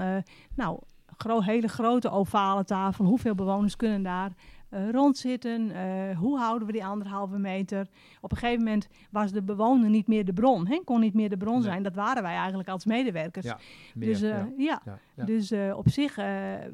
nou, 0.54 0.81
gro 1.20 1.40
hele 1.40 1.69
grote 1.69 2.11
ovale 2.11 2.64
tafel, 2.64 3.05
hoeveel 3.05 3.34
bewoners 3.34 3.76
kunnen 3.76 4.02
daar 4.02 4.31
eh, 4.69 4.90
rondzitten? 4.90 5.70
Eh, 5.70 6.19
hoe 6.19 6.38
houden 6.38 6.67
we 6.67 6.72
die 6.72 6.84
anderhalve 6.84 7.38
meter? 7.38 7.87
Op 8.20 8.31
een 8.31 8.37
gegeven 8.37 8.64
moment 8.64 8.88
was 9.11 9.32
de 9.32 9.43
bewoner 9.43 9.90
niet 9.90 10.06
meer 10.06 10.25
de 10.25 10.32
bron, 10.32 10.67
hè? 10.67 10.81
kon 10.84 11.00
niet 11.00 11.14
meer 11.14 11.28
de 11.28 11.37
bron 11.37 11.55
Nee. 11.55 11.62
zijn. 11.62 11.82
Dat 11.82 11.94
waren 11.94 12.22
wij 12.22 12.34
eigenlijk 12.37 12.69
als 12.69 12.84
medewerkers. 12.84 13.46
Ja, 13.46 13.58
Meer, 13.94 14.08
dus 14.08 14.22
eh, 14.22 14.43
ja. 14.56 14.82
ja, 15.14 15.25
dus 15.25 15.52
op 15.75 15.88
zich 15.88 16.14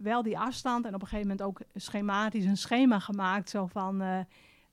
wel 0.03 0.23
die 0.23 0.39
afstand 0.39 0.85
en 0.87 0.95
op 0.95 1.01
een 1.03 1.07
gegeven 1.09 1.29
moment 1.31 1.47
ook 1.49 1.61
schematisch 1.75 2.45
een 2.45 2.57
schema 2.57 2.99
gemaakt. 2.99 3.51
Zo 3.51 3.67
van, 3.67 4.03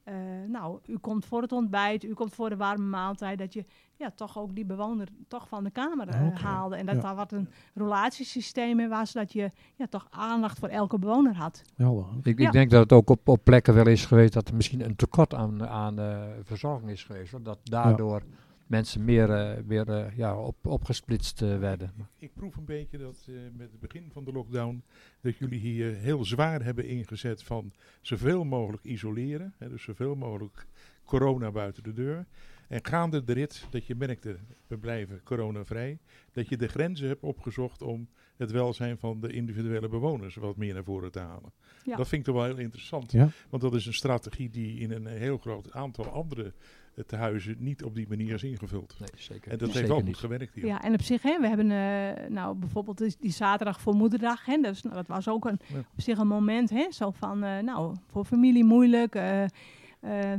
eh, 0.03 0.15
nou, 0.47 0.79
u 0.85 0.97
komt 0.97 1.25
voor 1.25 1.41
het 1.41 1.51
ontbijt, 1.51 2.03
u 2.03 2.13
komt 2.13 2.33
voor 2.33 2.49
de 2.49 2.55
warme 2.55 2.85
maaltijd. 2.85 3.37
Dat 3.37 3.53
je 3.53 3.65
ja, 3.95 4.11
toch 4.15 4.37
ook 4.37 4.55
die 4.55 4.65
bewoner 4.65 5.07
toch 5.27 5.47
van 5.47 5.63
de 5.63 5.71
kamer 5.71 6.07
Oké, 6.07 6.39
haalde. 6.41 6.75
En 6.75 6.85
dat 6.85 6.95
ja. 6.95 7.01
daar 7.01 7.15
wat 7.15 7.31
een 7.31 7.49
relatiesysteem 7.73 8.79
in 8.79 8.89
was. 8.89 9.11
Dat 9.11 9.33
je 9.33 9.51
ja, 9.75 9.87
toch 9.87 10.07
aandacht 10.09 10.59
voor 10.59 10.67
elke 10.67 10.99
bewoner 10.99 11.35
had. 11.35 11.61
Helder. 11.75 12.05
Ik, 12.23 12.39
Ja. 12.39 12.45
ik 12.45 12.51
denk 12.51 12.71
dat 12.71 12.79
het 12.81 12.91
ook 12.91 13.09
op, 13.09 13.27
op 13.27 13.43
plekken 13.43 13.73
wel 13.73 13.87
is 13.87 14.05
geweest 14.05 14.33
dat 14.33 14.47
er 14.47 14.55
misschien 14.55 14.85
een 14.85 14.95
tekort 14.95 15.33
aan, 15.33 15.67
aan 15.67 15.99
eh, 15.99 16.21
verzorging 16.43 16.89
is 16.91 17.03
geweest. 17.03 17.31
hoor. 17.31 17.43
Dat 17.43 17.59
daardoor 17.63 18.21
mensen 18.67 19.05
meer, 19.05 19.29
eh, 19.29 19.63
meer 19.63 19.89
eh, 19.89 20.17
ja, 20.17 20.37
op, 20.37 20.65
opgesplitst 20.65 21.41
eh, 21.41 21.59
werden. 21.59 21.93
Ik 22.17 22.33
proef 22.33 22.55
een 22.55 22.65
beetje 22.65 22.97
dat 22.97 23.25
eh, 23.29 23.35
met 23.57 23.71
het 23.71 23.79
begin 23.79 24.09
van 24.11 24.23
de 24.23 24.31
lockdown 24.31 24.83
dat 25.21 25.37
jullie 25.37 25.59
hier 25.59 25.95
heel 25.95 26.25
zwaar 26.25 26.63
hebben 26.63 26.87
ingezet 26.87 27.43
van 27.43 27.73
zoveel 28.01 28.43
mogelijk 28.43 28.83
isoleren. 28.83 29.53
Hè, 29.57 29.69
dus 29.69 29.83
zoveel 29.83 30.15
mogelijk 30.15 30.67
corona 31.05 31.51
buiten 31.51 31.83
de 31.83 31.93
deur. 31.93 32.25
En 32.67 32.85
gaande 32.85 33.23
de 33.23 33.33
rit 33.33 33.67
dat 33.69 33.85
je 33.85 33.95
merkte, 33.95 34.37
we 34.67 34.77
blijven 34.77 35.23
coronavrij, 35.23 35.99
dat 36.31 36.47
je 36.47 36.57
de 36.57 36.67
grenzen 36.67 37.07
hebt 37.07 37.23
opgezocht 37.23 37.81
om 37.81 38.07
het 38.37 38.51
welzijn 38.51 38.97
van 38.97 39.19
de 39.19 39.33
individuele 39.33 39.87
bewoners 39.87 40.35
wat 40.35 40.57
meer 40.57 40.73
naar 40.73 40.83
voren 40.83 41.11
te 41.11 41.19
halen. 41.19 41.53
Ja. 41.83 41.95
Dat 41.95 42.07
vind 42.07 42.21
ik 42.21 42.33
toch 42.33 42.35
wel 42.35 42.55
heel 42.55 42.63
interessant. 42.63 43.11
Ja. 43.11 43.29
Want 43.49 43.61
dat 43.61 43.73
is 43.73 43.85
een 43.85 43.93
strategie 43.93 44.49
die 44.49 44.79
in 44.79 44.91
een 44.91 45.05
heel 45.05 45.37
groot 45.37 45.71
aantal 45.71 46.05
andere 46.05 46.53
eh, 46.95 47.03
tehuizen 47.03 47.55
niet 47.59 47.83
op 47.83 47.95
die 47.95 48.07
manier 48.09 48.33
is 48.33 48.43
ingevuld. 48.43 48.95
Nee, 48.99 49.09
zeker, 49.15 49.51
En 49.51 49.57
dat 49.57 49.59
heeft 49.59 49.73
zeker 49.73 49.87
wel 49.87 49.97
goed 49.97 50.07
niet. 50.07 50.17
gewerkt 50.17 50.53
hier. 50.55 50.65
Ja, 50.65 50.81
en 50.81 50.93
op 50.93 51.01
zich, 51.01 51.21
hè, 51.21 51.39
we 51.39 51.47
hebben 51.47 51.71
eh, 51.71 52.29
nou 52.29 52.55
bijvoorbeeld 52.55 52.97
die, 52.97 53.15
die 53.19 53.31
zaterdag 53.31 53.81
voor 53.81 53.95
moederdag. 53.95 54.45
Hè, 54.45 54.57
dus, 54.61 54.81
nou, 54.83 54.95
dat 54.95 55.07
was 55.07 55.27
ook 55.27 55.45
een, 55.45 55.59
Ja. 55.67 55.79
op 55.79 56.01
zich 56.01 56.17
een 56.17 56.27
moment, 56.27 56.69
hè, 56.69 56.85
zo 56.91 57.11
van, 57.11 57.43
eh, 57.43 57.59
nou, 57.59 57.95
voor 58.11 58.25
familie 58.25 58.63
moeilijk. 58.63 59.15
eh, 59.15 59.43
eh, 59.43 59.49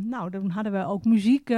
nou, 0.01 0.31
dan 0.31 0.51
hadden 0.51 0.73
we 0.73 0.85
ook 0.87 1.05
muziek, 1.05 1.51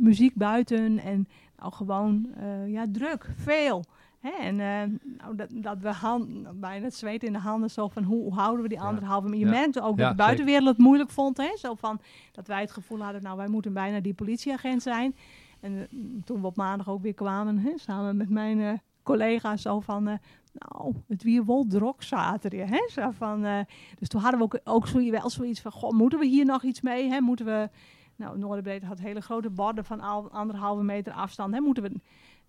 muziek 0.00 0.34
buiten 0.34 0.98
en 0.98 1.26
nou, 1.58 1.72
gewoon, 1.72 2.28
eh, 2.36 2.68
ja, 2.72 2.84
druk, 2.92 3.26
veel. 3.36 3.84
Hè, 4.22 4.30
en 4.30 4.60
eh, 4.60 4.98
nou, 5.18 5.36
dat, 5.36 5.48
dat 5.52 5.78
we 5.78 5.88
hand, 5.92 6.60
bijna 6.60 6.84
het 6.84 6.94
zweet 6.94 7.22
in 7.22 7.32
de 7.32 7.38
handen, 7.38 7.70
zo 7.70 7.88
van 7.88 8.02
hoe, 8.02 8.22
hoe 8.22 8.34
houden 8.34 8.62
we 8.62 8.68
die 8.68 8.80
anderhalve 8.80 9.28
meter. 9.28 9.46
Je 9.46 9.52
Ja. 9.52 9.58
merkte 9.60 9.82
ook 9.82 9.96
dat 9.96 10.10
de 10.10 10.16
buitenwereld 10.16 10.68
het 10.68 10.78
moeilijk 10.78 11.10
vond. 11.10 11.36
Hè, 11.36 11.56
zo 11.56 11.74
van, 11.74 12.00
dat 12.32 12.46
wij 12.46 12.60
het 12.60 12.70
gevoel 12.70 13.00
hadden, 13.02 13.22
nou 13.22 13.36
wij 13.36 13.48
moeten 13.48 13.72
bijna 13.72 14.00
die 14.00 14.14
politieagent 14.14 14.82
zijn. 14.82 15.14
En 15.60 15.76
eh, 15.78 15.82
toen 16.24 16.40
we 16.40 16.46
op 16.46 16.56
maandag 16.56 16.88
ook 16.88 17.02
weer 17.02 17.14
kwamen, 17.14 17.58
hè, 17.58 17.72
samen 17.76 18.16
met 18.16 18.28
mijn 18.28 18.60
eh, 18.60 18.72
collega's, 19.02 19.62
zo 19.62 19.80
van, 19.80 20.04
nou, 20.52 20.94
het 21.08 21.22
weer 21.22 21.46
wel 21.46 21.64
drok 21.68 22.02
zaterdag. 22.02 22.68
Hè, 22.68 22.88
zo 22.90 23.10
van, 23.10 23.64
dus 23.98 24.08
toen 24.08 24.20
hadden 24.20 24.40
we 24.40 24.44
ook, 24.44 24.60
ook 24.64 24.86
zo, 24.86 25.10
wel 25.10 25.30
zoiets 25.30 25.60
van, 25.60 25.72
goh, 25.72 25.90
moeten 25.92 26.18
we 26.18 26.26
hier 26.26 26.44
nog 26.44 26.62
iets 26.62 26.80
mee? 26.80 27.08
Hè? 27.08 27.20
Moeten 27.20 27.46
we, 27.46 27.70
nou, 28.16 28.38
Noorderbreed 28.38 28.82
had 28.82 28.98
hele 28.98 29.20
grote 29.20 29.50
borden 29.50 29.84
van 29.84 30.00
al, 30.00 30.30
anderhalve 30.30 30.82
meter 30.82 31.12
afstand. 31.12 31.54
Hè? 31.54 31.60
Moeten 31.60 31.82
we, 31.82 32.00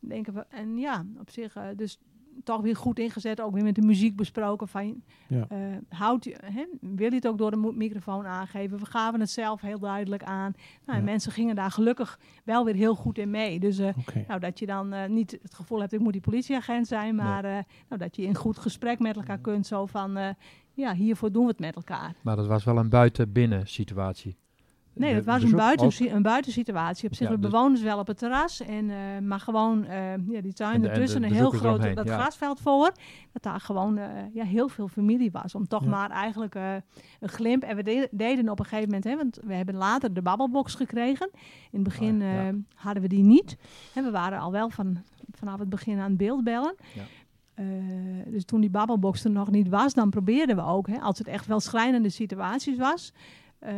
denken 0.08 0.34
we, 0.34 0.46
en 0.50 0.78
ja, 0.78 1.06
op 1.20 1.30
zich, 1.30 1.56
eh, 1.56 1.64
dus 1.76 2.00
toch 2.44 2.62
weer 2.62 2.76
goed 2.76 3.00
ingezet, 3.00 3.42
ook 3.42 3.54
weer 3.54 3.64
met 3.64 3.76
de 3.76 3.82
muziek 3.82 4.16
besproken 4.16 4.68
van, 4.68 5.04
Ja. 5.28 5.46
eh, 5.50 5.58
houdt 5.90 6.26
hè, 6.46 6.66
wil 6.82 7.10
je 7.10 7.16
het 7.16 7.28
ook 7.28 7.38
door 7.38 7.52
de 7.52 7.72
microfoon 7.76 8.26
aangeven? 8.26 8.80
We 8.80 8.86
gaven 8.86 9.20
het 9.20 9.30
zelf 9.30 9.62
heel 9.62 9.80
duidelijk 9.80 10.24
aan. 10.24 10.54
Nou, 10.86 10.98
Ja. 11.00 11.04
mensen 11.06 11.32
gingen 11.32 11.56
daar 11.56 11.72
gelukkig 11.72 12.20
wel 12.44 12.66
weer 12.66 12.76
heel 12.76 12.96
goed 12.96 13.18
in 13.18 13.30
mee. 13.30 13.60
Dus 13.60 13.78
eh, 13.78 13.94
nou, 14.28 14.40
dat 14.40 14.60
je 14.60 14.66
dan 14.66 14.94
eh, 14.94 15.10
niet 15.10 15.40
het 15.42 15.54
gevoel 15.54 15.80
hebt, 15.80 15.94
ik 15.94 16.00
moet 16.00 16.12
die 16.14 16.22
politieagent 16.22 16.88
zijn, 16.88 17.16
maar 17.16 17.46
eh, 17.46 17.52
nou, 17.90 18.02
dat 18.02 18.16
je 18.16 18.22
in 18.22 18.36
goed 18.36 18.58
gesprek 18.58 19.00
met 19.00 19.16
elkaar 19.16 19.40
kunt, 19.40 19.68
zo 19.68 19.86
van, 19.86 20.18
eh, 20.18 20.30
ja, 20.74 20.94
hiervoor 20.94 21.32
doen 21.32 21.44
we 21.44 21.50
het 21.50 21.60
met 21.60 21.76
elkaar. 21.76 22.14
Maar 22.22 22.36
dat 22.36 22.48
was 22.48 22.64
wel 22.64 22.78
een 22.78 22.90
buiten-binnen 22.90 23.68
situatie. 23.68 24.38
Nee, 24.96 25.14
dat 25.16 25.26
was 25.26 25.44
een, 25.44 25.52
buiten, 25.56 26.16
een 26.16 26.22
buitensituatie. 26.22 27.08
Op 27.10 27.16
zich, 27.16 27.30
Ja, 27.30 27.36
dus- 27.36 27.50
bewoners 27.50 27.82
wel 27.82 28.00
op 28.00 28.08
het 28.08 28.18
terras, 28.18 28.62
en, 28.62 28.90
eh, 28.90 28.98
maar 29.22 29.40
gewoon 29.40 29.86
eh, 29.86 30.28
ja, 30.28 30.42
die 30.42 30.54
tuin 30.54 30.88
ertussen, 30.88 31.24
een 31.24 31.34
heel 31.34 31.50
groot 31.52 31.96
dat 31.96 32.08
ja. 32.08 32.18
grasveld 32.20 32.60
voor. 32.60 32.92
Dat 33.32 33.44
daar 33.44 33.60
gewoon 33.60 33.98
eh, 33.98 34.10
ja, 34.34 34.44
heel 34.44 34.68
veel 34.68 34.88
familie 34.88 35.32
was. 35.32 35.56
Om 35.56 35.68
toch 35.68 35.86
maar 35.86 36.10
eigenlijk 36.10 36.56
een 36.56 37.30
glimp. 37.30 37.64
En 37.64 37.76
we 37.76 37.84
de- 37.84 38.08
deden 38.12 38.50
op 38.50 38.60
een 38.60 38.66
gegeven 38.66 38.86
moment, 38.86 39.04
hè, 39.04 39.16
want 39.16 39.40
we 39.44 39.54
hebben 39.54 39.76
later 39.76 40.14
de 40.14 40.22
babbelbox 40.22 40.76
gekregen. 40.76 41.30
In 41.72 41.80
het 41.80 41.84
begin 41.84 42.22
eh, 42.22 42.30
hadden 42.76 43.02
we 43.04 43.10
die 43.10 43.24
niet. 43.24 43.58
En 43.94 44.04
we 44.04 44.12
waren 44.12 44.40
al 44.40 44.52
wel 44.52 44.70
van, 44.70 45.04
vanaf 45.32 45.60
het 45.60 45.70
begin 45.70 46.00
aan 46.00 46.10
het 46.10 46.18
beeld 46.18 46.44
bellen. 46.44 46.76
Ja. 46.94 47.02
Eh, 47.54 47.66
dus 48.28 48.46
toen 48.46 48.62
die 48.62 48.70
babbelbox 48.70 49.24
er 49.24 49.32
nog 49.32 49.52
niet 49.52 49.68
was, 49.70 49.94
dan 49.94 50.10
probeerden 50.10 50.56
we 50.56 50.64
ook, 50.64 50.88
hè, 50.88 50.98
als 51.00 51.18
het 51.18 51.28
echt 51.28 51.46
wel 51.46 51.60
schrijnende 51.60 52.10
situaties 52.10 52.78
was, 52.78 53.14
eh, 53.64 53.74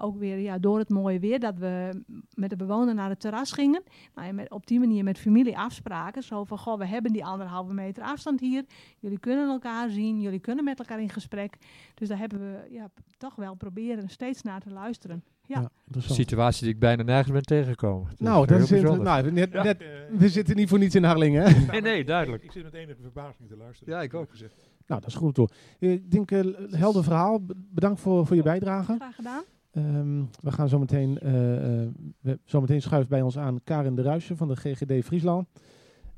ook 0.00 0.18
weer 0.18 0.38
ja, 0.38 0.58
door 0.58 0.78
het 0.78 0.88
mooie 0.88 1.18
weer, 1.18 1.40
dat 1.40 1.58
we 1.58 2.02
met 2.34 2.50
de 2.50 2.56
bewoner 2.56 2.94
naar 2.94 3.08
het 3.08 3.20
terras 3.20 3.52
gingen. 3.52 3.82
Nou, 4.14 4.28
en 4.28 4.34
met, 4.34 4.50
op 4.50 4.66
die 4.66 4.78
manier 4.78 5.04
met 5.04 5.18
familie 5.18 5.58
afspraken. 5.58 6.22
Zo 6.22 6.44
van, 6.44 6.58
goh, 6.58 6.78
we 6.78 6.86
hebben 6.86 7.12
die 7.12 7.24
anderhalve 7.24 7.74
meter 7.74 8.02
afstand 8.02 8.40
hier. 8.40 8.64
Jullie 8.98 9.18
kunnen 9.18 9.48
elkaar 9.48 9.90
zien, 9.90 10.20
jullie 10.20 10.40
kunnen 10.40 10.64
met 10.64 10.78
elkaar 10.78 11.00
in 11.00 11.08
gesprek. 11.10 11.56
Dus 11.94 12.08
daar 12.08 12.18
hebben 12.18 12.40
we 12.40 12.68
ja, 12.70 12.90
toch 13.16 13.34
wel 13.34 13.54
proberen 13.54 14.08
steeds 14.08 14.42
naar 14.42 14.60
te 14.60 14.70
luisteren. 14.70 15.24
Ja. 15.46 15.60
Ja, 15.60 15.70
Een 15.90 16.02
situatie 16.02 16.64
die 16.64 16.74
ik 16.74 16.80
bijna 16.80 17.02
nergens 17.02 17.32
ben 17.32 17.42
tegengekomen. 17.42 18.12
Nou, 18.18 18.46
dat 18.46 18.70
is 18.70 18.82
nou, 18.82 19.30
net, 19.30 19.52
Ja, 19.52 19.62
net, 19.62 19.84
we 20.10 20.28
zitten 20.28 20.56
niet 20.56 20.68
voor 20.68 20.78
niets 20.78 20.94
in 20.94 21.04
Harlingen. 21.04 21.42
hè? 21.42 21.66
Nee, 21.72 21.80
nee, 21.80 22.04
duidelijk. 22.04 22.42
Ik, 22.42 22.48
ik 22.48 22.54
zit 22.54 22.62
met 22.62 22.74
enige 22.74 23.02
verbazing 23.02 23.48
te 23.48 23.56
luisteren. 23.56 23.94
Ja, 23.94 24.02
ik 24.02 24.14
ook. 24.14 24.30
Gezegd. 24.30 24.71
Nou, 24.86 25.00
dat 25.00 25.06
is 25.06 25.14
goed 25.14 25.34
door. 25.34 25.50
Ik 25.78 26.10
denk, 26.10 26.30
eh, 26.30 26.44
helder 26.70 27.04
verhaal. 27.04 27.40
Bedankt 27.70 28.00
voor, 28.00 28.26
voor 28.26 28.36
je 28.36 28.42
bijdrage. 28.42 28.94
Graag 28.94 29.14
gedaan. 29.14 29.42
Ehm, 29.72 30.22
we 30.40 30.52
gaan 30.52 30.68
zo 30.68 30.78
meteen, 30.78 31.18
eh, 31.18 31.82
eh, 31.82 31.88
we, 32.20 32.38
zo 32.44 32.60
meteen 32.60 32.82
schuift 32.82 33.08
bij 33.08 33.22
ons 33.22 33.38
aan 33.38 33.60
Karin 33.64 33.94
de 33.94 34.02
Ruijsen 34.02 34.36
van 34.36 34.48
de 34.48 34.56
GGD 34.56 35.04
Friesland. 35.04 35.48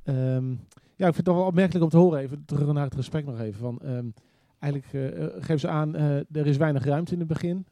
Ehm, 0.03 0.51
ja, 0.97 1.07
ik 1.07 1.15
vind 1.15 1.17
het 1.17 1.25
toch 1.25 1.37
wel 1.37 1.47
opmerkelijk 1.47 1.85
om 1.85 1.91
te 1.91 1.97
horen, 1.97 2.21
even 2.21 2.45
terug 2.45 2.73
naar 2.73 2.85
het 2.85 2.95
gesprek 2.95 3.25
nog 3.25 3.41
even. 3.41 3.61
Van, 3.61 3.79
ehm, 3.81 4.07
eigenlijk 4.59 5.15
geven 5.45 5.61
ze 5.61 5.69
aan, 5.69 5.95
eh, 5.95 6.17
er 6.17 6.47
is 6.47 6.57
weinig 6.57 6.85
ruimte 6.85 7.13
in 7.13 7.19
het 7.19 7.29
begin 7.29 7.67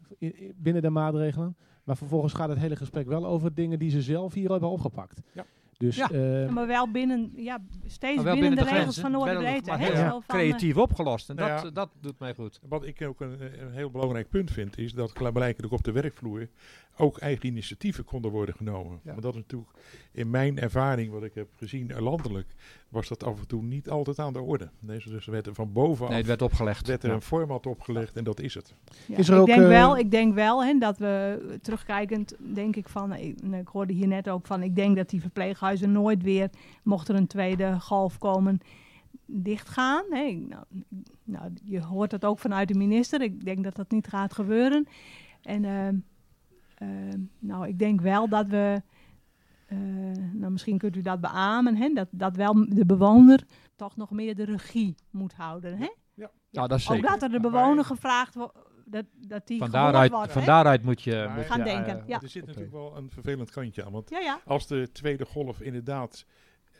binnen 0.56 0.82
de 0.82 0.90
maatregelen. 0.90 1.56
Maar 1.84 1.96
vervolgens 1.96 2.32
gaat 2.32 2.48
het 2.48 2.58
hele 2.58 2.76
gesprek 2.76 3.06
wel 3.06 3.26
over 3.26 3.54
dingen 3.54 3.78
die 3.78 3.90
ze 3.90 4.02
zelf 4.02 4.34
hier 4.34 4.50
hebben 4.50 4.70
opgepakt. 4.70 5.20
Ja. 5.32 5.44
Dus 5.82 5.96
Ja. 5.96 6.10
eh, 6.10 6.44
Ja, 6.44 6.50
maar 6.50 6.66
wel 6.66 6.90
binnen, 6.90 7.32
ja, 7.36 7.58
steeds 7.86 8.22
binnen, 8.22 8.56
de, 8.56 8.64
regels 8.64 8.98
van 9.00 9.12
hè? 9.12 9.30
heel 9.30 9.92
Ja. 9.92 10.10
Van, 10.10 10.22
eh, 10.26 10.26
creatief 10.26 10.76
opgelost. 10.76 11.30
En 11.30 11.36
Nou 11.36 11.50
dat, 11.50 11.62
ja. 11.62 11.70
dat 11.70 11.90
doet 12.00 12.18
mij 12.18 12.34
goed. 12.34 12.60
Wat 12.68 12.86
ik 12.86 13.02
ook 13.02 13.20
een, 13.20 13.40
een 13.40 13.72
heel 13.72 13.90
belangrijk 13.90 14.28
punt 14.28 14.50
vind, 14.50 14.78
is 14.78 14.92
dat 14.92 15.12
klaarblijkelijk 15.12 15.72
op 15.72 15.84
de 15.84 15.92
werkvloer 15.92 16.48
ook 16.96 17.18
eigen 17.18 17.46
initiatieven 17.46 18.04
konden 18.04 18.30
worden 18.30 18.54
genomen. 18.54 19.00
Ja. 19.02 19.12
Maar 19.12 19.20
dat 19.20 19.34
is 19.34 19.40
natuurlijk 19.40 19.70
in 20.12 20.30
mijn 20.30 20.58
ervaring, 20.58 21.12
wat 21.12 21.22
ik 21.22 21.34
heb 21.34 21.48
gezien 21.56 21.90
eh, 21.90 22.00
landelijk, 22.00 22.54
was 22.88 23.08
dat 23.08 23.24
af 23.24 23.40
en 23.40 23.46
toe 23.46 23.62
niet 23.62 23.90
altijd 23.90 24.18
aan 24.18 24.32
de 24.32 24.40
orde. 24.40 24.70
Deze 24.80 25.10
dus 25.10 25.26
werd 25.26 25.46
er 25.46 25.54
van 25.54 25.72
bovenaf 25.72 26.08
Nee, 26.08 26.18
het 26.18 26.26
werd 26.26 26.42
opgelegd. 26.42 26.86
werd 26.86 27.02
er 27.02 27.08
Ja. 27.08 27.14
een 27.14 27.22
format 27.22 27.66
opgelegd 27.66 28.16
en 28.16 28.24
dat 28.24 28.40
is 28.40 28.54
het. 28.54 28.74
Ja, 29.06 29.16
Is 29.16 29.28
er 29.28 29.34
ik, 29.34 29.40
ook, 29.40 29.46
denk 29.46 29.62
eh, 29.62 29.68
wel, 29.68 29.98
ik 29.98 30.10
denk 30.10 30.34
wel 30.34 30.64
hè, 30.64 30.78
dat 30.78 30.98
we 30.98 31.40
eh, 31.50 31.54
terugkijkend, 31.62 32.34
denk 32.38 32.76
ik 32.76 32.88
van, 32.88 33.12
ik, 33.14 33.40
ik 33.40 33.68
hoorde 33.68 33.92
hier 33.92 34.06
net 34.08 34.28
ook 34.28 34.46
van, 34.46 34.62
ik 34.62 34.76
denk 34.76 34.96
dat 34.96 35.10
die 35.10 35.20
verpleeghuizen 35.78 35.92
nooit 35.92 36.22
weer, 36.22 36.50
mocht 36.82 37.08
er 37.08 37.14
een 37.14 37.26
tweede 37.26 37.80
golf 37.80 38.18
komen, 38.18 38.58
dichtgaan. 39.26 40.04
Ik- 40.12 40.48
Nou, 40.48 40.64
nou, 41.24 41.52
je 41.64 41.82
hoort 41.82 42.10
dat 42.10 42.24
ook 42.24 42.38
vanuit 42.38 42.68
de 42.68 42.74
minister. 42.74 43.22
Ik 43.22 43.44
denk 43.44 43.64
dat 43.64 43.76
dat 43.76 43.90
niet 43.90 44.06
gaat 44.06 44.32
gebeuren. 44.32 44.86
En 45.42 45.64
ehm, 45.64 45.96
ehm, 46.78 47.20
nou, 47.38 47.68
ik 47.68 47.78
denk 47.78 48.00
wel 48.00 48.28
dat 48.28 48.46
we, 48.46 48.82
eh, 49.66 49.78
nou 50.32 50.52
misschien 50.52 50.78
kunt 50.78 50.96
u 50.96 51.02
dat 51.02 51.20
beamen, 51.20 51.76
hè, 51.76 51.88
dat, 51.92 52.08
dat 52.10 52.36
wel 52.36 52.54
de 52.68 52.86
bewoner 52.86 53.44
toch 53.76 53.96
nog 53.96 54.10
meer 54.10 54.34
de 54.34 54.44
regie 54.44 54.94
moet 55.10 55.32
houden. 55.34 55.78
Hè? 55.78 55.88
Ja, 56.50 56.66
dat 56.66 56.78
is 56.78 56.88
Ook 56.88 56.94
zeker. 56.94 57.10
dat 57.10 57.22
er 57.22 57.28
de 57.30 57.40
bewoner 57.40 57.84
gevraagd 57.84 58.34
wordt, 58.34 58.58
dat, 58.92 59.04
dat 59.28 59.46
die 59.46 59.58
Van 59.58 59.70
daaruit, 59.70 60.10
van 60.10 60.80
moet 60.82 61.02
je, 61.02 61.14
Maar- 61.14 61.36
moet 61.36 61.44
Gaan 61.44 61.58
je, 61.58 61.64
denken, 61.64 62.04
ja. 62.06 62.20
Er 62.22 62.28
zit 62.28 62.46
natuurlijk 62.46 62.72
wel 62.72 62.96
een 62.96 63.10
vervelend 63.10 63.50
kantje 63.50 63.84
aan, 63.84 63.92
want 63.92 64.10
Ja, 64.10 64.18
ja. 64.18 64.40
als 64.44 64.66
de 64.66 64.88
tweede 64.92 65.24
golf 65.24 65.60
inderdaad 65.60 66.26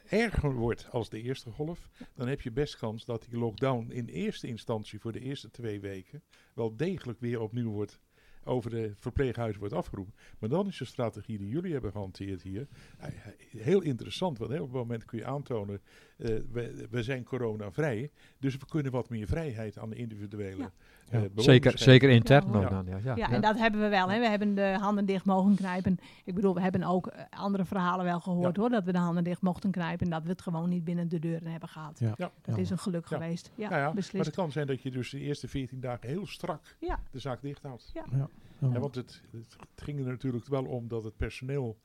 erger 0.09 0.55
wordt 0.55 0.89
als 0.91 1.09
de 1.09 1.23
eerste 1.23 1.51
golf, 1.51 1.89
dan 2.15 2.29
heb 2.29 2.41
je 2.41 2.53
best 2.53 2.77
kans 2.77 3.05
dat 3.05 3.27
die 3.29 3.39
lockdown 3.39 3.91
in 3.91 4.07
eerste 4.07 4.47
instantie 4.47 5.01
voor 5.01 5.13
de 5.13 5.21
eerste 5.21 5.51
twee 5.51 5.81
weken 5.81 6.23
wel 6.55 6.77
degelijk 6.77 7.21
weer 7.21 7.41
opnieuw 7.41 7.71
wordt 7.71 8.01
over 8.45 8.71
de 8.71 8.93
verpleeghuizen 8.97 9.61
wordt 9.61 9.75
afgeroepen. 9.75 10.15
Maar 10.39 10.49
dan 10.49 10.67
is 10.67 10.79
de 10.79 10.85
strategie 10.85 11.39
die 11.39 11.49
jullie 11.49 11.73
hebben 11.73 11.93
gehanteerd 11.93 12.43
hier 12.43 12.69
eh, 12.99 13.09
heel 13.57 13.81
interessant. 13.83 14.39
Want 14.39 14.51
hè, 14.51 14.57
op 14.61 14.67
het 14.67 14.77
moment 14.77 15.05
kun 15.05 15.19
je 15.19 15.25
aantonen, 15.25 15.81
eh, 16.23 16.35
we, 16.53 16.87
we 16.91 17.03
zijn 17.03 17.25
coronavrij, 17.25 18.11
dus 18.39 18.57
we 18.57 18.67
kunnen 18.67 18.93
wat 18.93 19.09
meer 19.09 19.27
vrijheid 19.27 19.79
aan 19.79 19.91
de 19.91 19.97
individuele 19.97 20.57
Ja. 20.63 20.71
eh, 21.11 21.21
zeker, 21.37 21.79
zeker 21.79 22.11
intern 22.11 22.53
Ja, 22.53 22.69
dan. 22.69 22.85
Ja, 22.87 22.97
ja, 22.97 22.99
Ja, 23.05 23.15
ja. 23.17 23.31
en 23.31 23.41
dat 23.41 23.59
hebben 23.59 23.81
we 23.81 23.89
wel. 23.89 24.11
Hè. 24.11 24.19
We 24.21 24.29
hebben 24.29 24.55
de 24.55 24.77
handen 24.81 25.07
dicht 25.07 25.25
mogen 25.25 25.55
knijpen. 25.57 25.99
Ik 26.25 26.35
bedoel, 26.35 26.55
we 26.55 26.61
hebben 26.61 26.83
ook 26.83 27.07
eh, 27.07 27.23
andere 27.31 27.65
verhalen 27.65 28.05
wel 28.05 28.21
gehoord 28.21 28.57
hoor. 28.57 28.69
Dat 28.71 28.85
we 28.85 28.93
de 28.93 28.99
handen 28.99 29.25
dicht 29.25 29.43
mochten 29.43 29.71
knijpen. 29.71 30.05
En 30.07 30.11
dat 30.13 30.23
we 30.23 30.29
het 30.29 30.43
gewoon 30.43 30.69
niet 30.69 30.85
binnen 30.85 31.09
de 31.09 31.19
deuren 31.19 31.51
hebben 31.51 31.69
gehad. 31.69 31.99
Ja. 31.99 32.15
Ja. 32.17 32.31
Dat 32.43 32.55
Ja. 32.57 32.61
is 32.63 32.71
een 32.71 32.79
geluk 32.79 33.09
Ja. 33.09 33.17
geweest. 33.17 33.51
Ja, 33.55 33.69
Nou 33.69 33.81
ja, 33.81 33.87
maar 33.87 33.95
beslist. 33.95 34.27
het 34.27 34.35
kan 34.35 34.53
zijn 34.53 34.67
dat 34.67 34.83
je 34.83 34.91
dus 34.91 35.11
de 35.11 35.19
eerste 35.21 35.49
14 35.49 35.81
dagen 35.81 36.09
heel 36.09 36.27
strak 36.27 36.77
Ja. 36.81 37.01
de 37.11 37.19
zaak 37.19 37.43
dicht 37.43 37.63
houdt. 37.63 37.91
Ja. 37.95 38.05
Ja. 38.11 38.29
Ja, 38.73 38.79
want 38.81 38.95
het, 38.95 39.23
het 39.31 39.57
ging 39.77 39.99
er 39.99 40.05
natuurlijk 40.07 40.47
wel 40.47 40.65
om 40.65 40.89
dat 40.89 41.05
het 41.05 41.17
personeel 41.17 41.79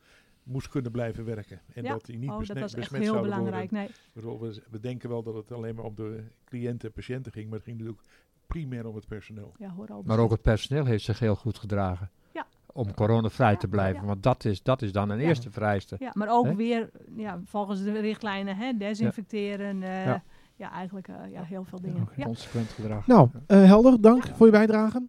moest 0.47 0.69
kunnen 0.69 0.91
blijven 0.91 1.25
werken. 1.25 1.61
En 1.73 1.83
Ja. 1.83 1.89
dat 1.91 2.05
die 2.05 2.17
niet 2.17 2.29
oh, 2.29 2.37
besmet, 2.37 2.57
dat 2.59 2.71
was 2.71 2.79
besmet 2.79 3.01
heel 3.01 3.11
zouden 3.13 3.31
belangrijk. 3.35 3.71
Nee. 3.71 3.89
worden. 4.13 4.49
We, 4.53 4.61
we 4.69 4.79
denken 4.79 5.09
wel 5.09 5.23
dat 5.23 5.33
het 5.35 5.51
alleen 5.51 5.75
maar 5.75 5.85
om 5.85 5.95
de 5.95 6.23
cliënten 6.45 6.87
en 6.87 6.93
patiënten 6.93 7.31
ging, 7.31 7.45
maar 7.45 7.55
het 7.55 7.63
ging 7.63 7.77
natuurlijk 7.77 8.05
primair 8.47 8.85
om 8.87 8.95
het 8.95 9.07
personeel. 9.07 9.53
Ja, 9.57 9.69
hoor 9.69 9.87
al 9.87 10.01
Maar 10.05 10.19
ook 10.19 10.31
het 10.31 10.41
personeel 10.41 10.85
heeft 10.85 11.03
zich 11.03 11.19
heel 11.19 11.35
goed 11.35 11.57
gedragen. 11.57 12.09
Ja. 12.33 12.45
Om 12.73 12.93
coronavrij 12.93 13.51
Ja, 13.51 13.57
te 13.57 13.67
blijven. 13.67 14.01
ja. 14.01 14.07
Want 14.07 14.23
dat 14.23 14.45
is, 14.45 14.63
dat 14.63 14.81
is 14.81 14.91
dan 14.91 15.09
een 15.09 15.19
Ja. 15.19 15.27
eerste 15.27 15.51
vereiste. 15.51 15.95
Ja, 15.99 16.11
maar 16.13 16.29
ook 16.31 16.53
weer 16.53 16.89
ja, 17.15 17.39
volgens 17.45 17.83
de 17.83 17.99
richtlijnen 17.99 18.55
hè, 18.57 18.77
desinfecteren. 18.77 19.83
eh, 19.83 20.05
Ja. 20.05 20.23
ja. 20.55 20.71
eigenlijk 20.71 21.07
eh, 21.07 21.31
ja, 21.31 21.43
heel 21.43 21.63
veel 21.63 21.81
dingen. 21.81 22.09
Consequent 22.23 22.67
gedrag. 22.69 23.07
Nou, 23.07 23.29
eh, 23.47 23.63
helder, 23.63 24.01
dank 24.01 24.27
voor 24.35 24.45
je 24.45 24.51
bijdrage. 24.51 25.07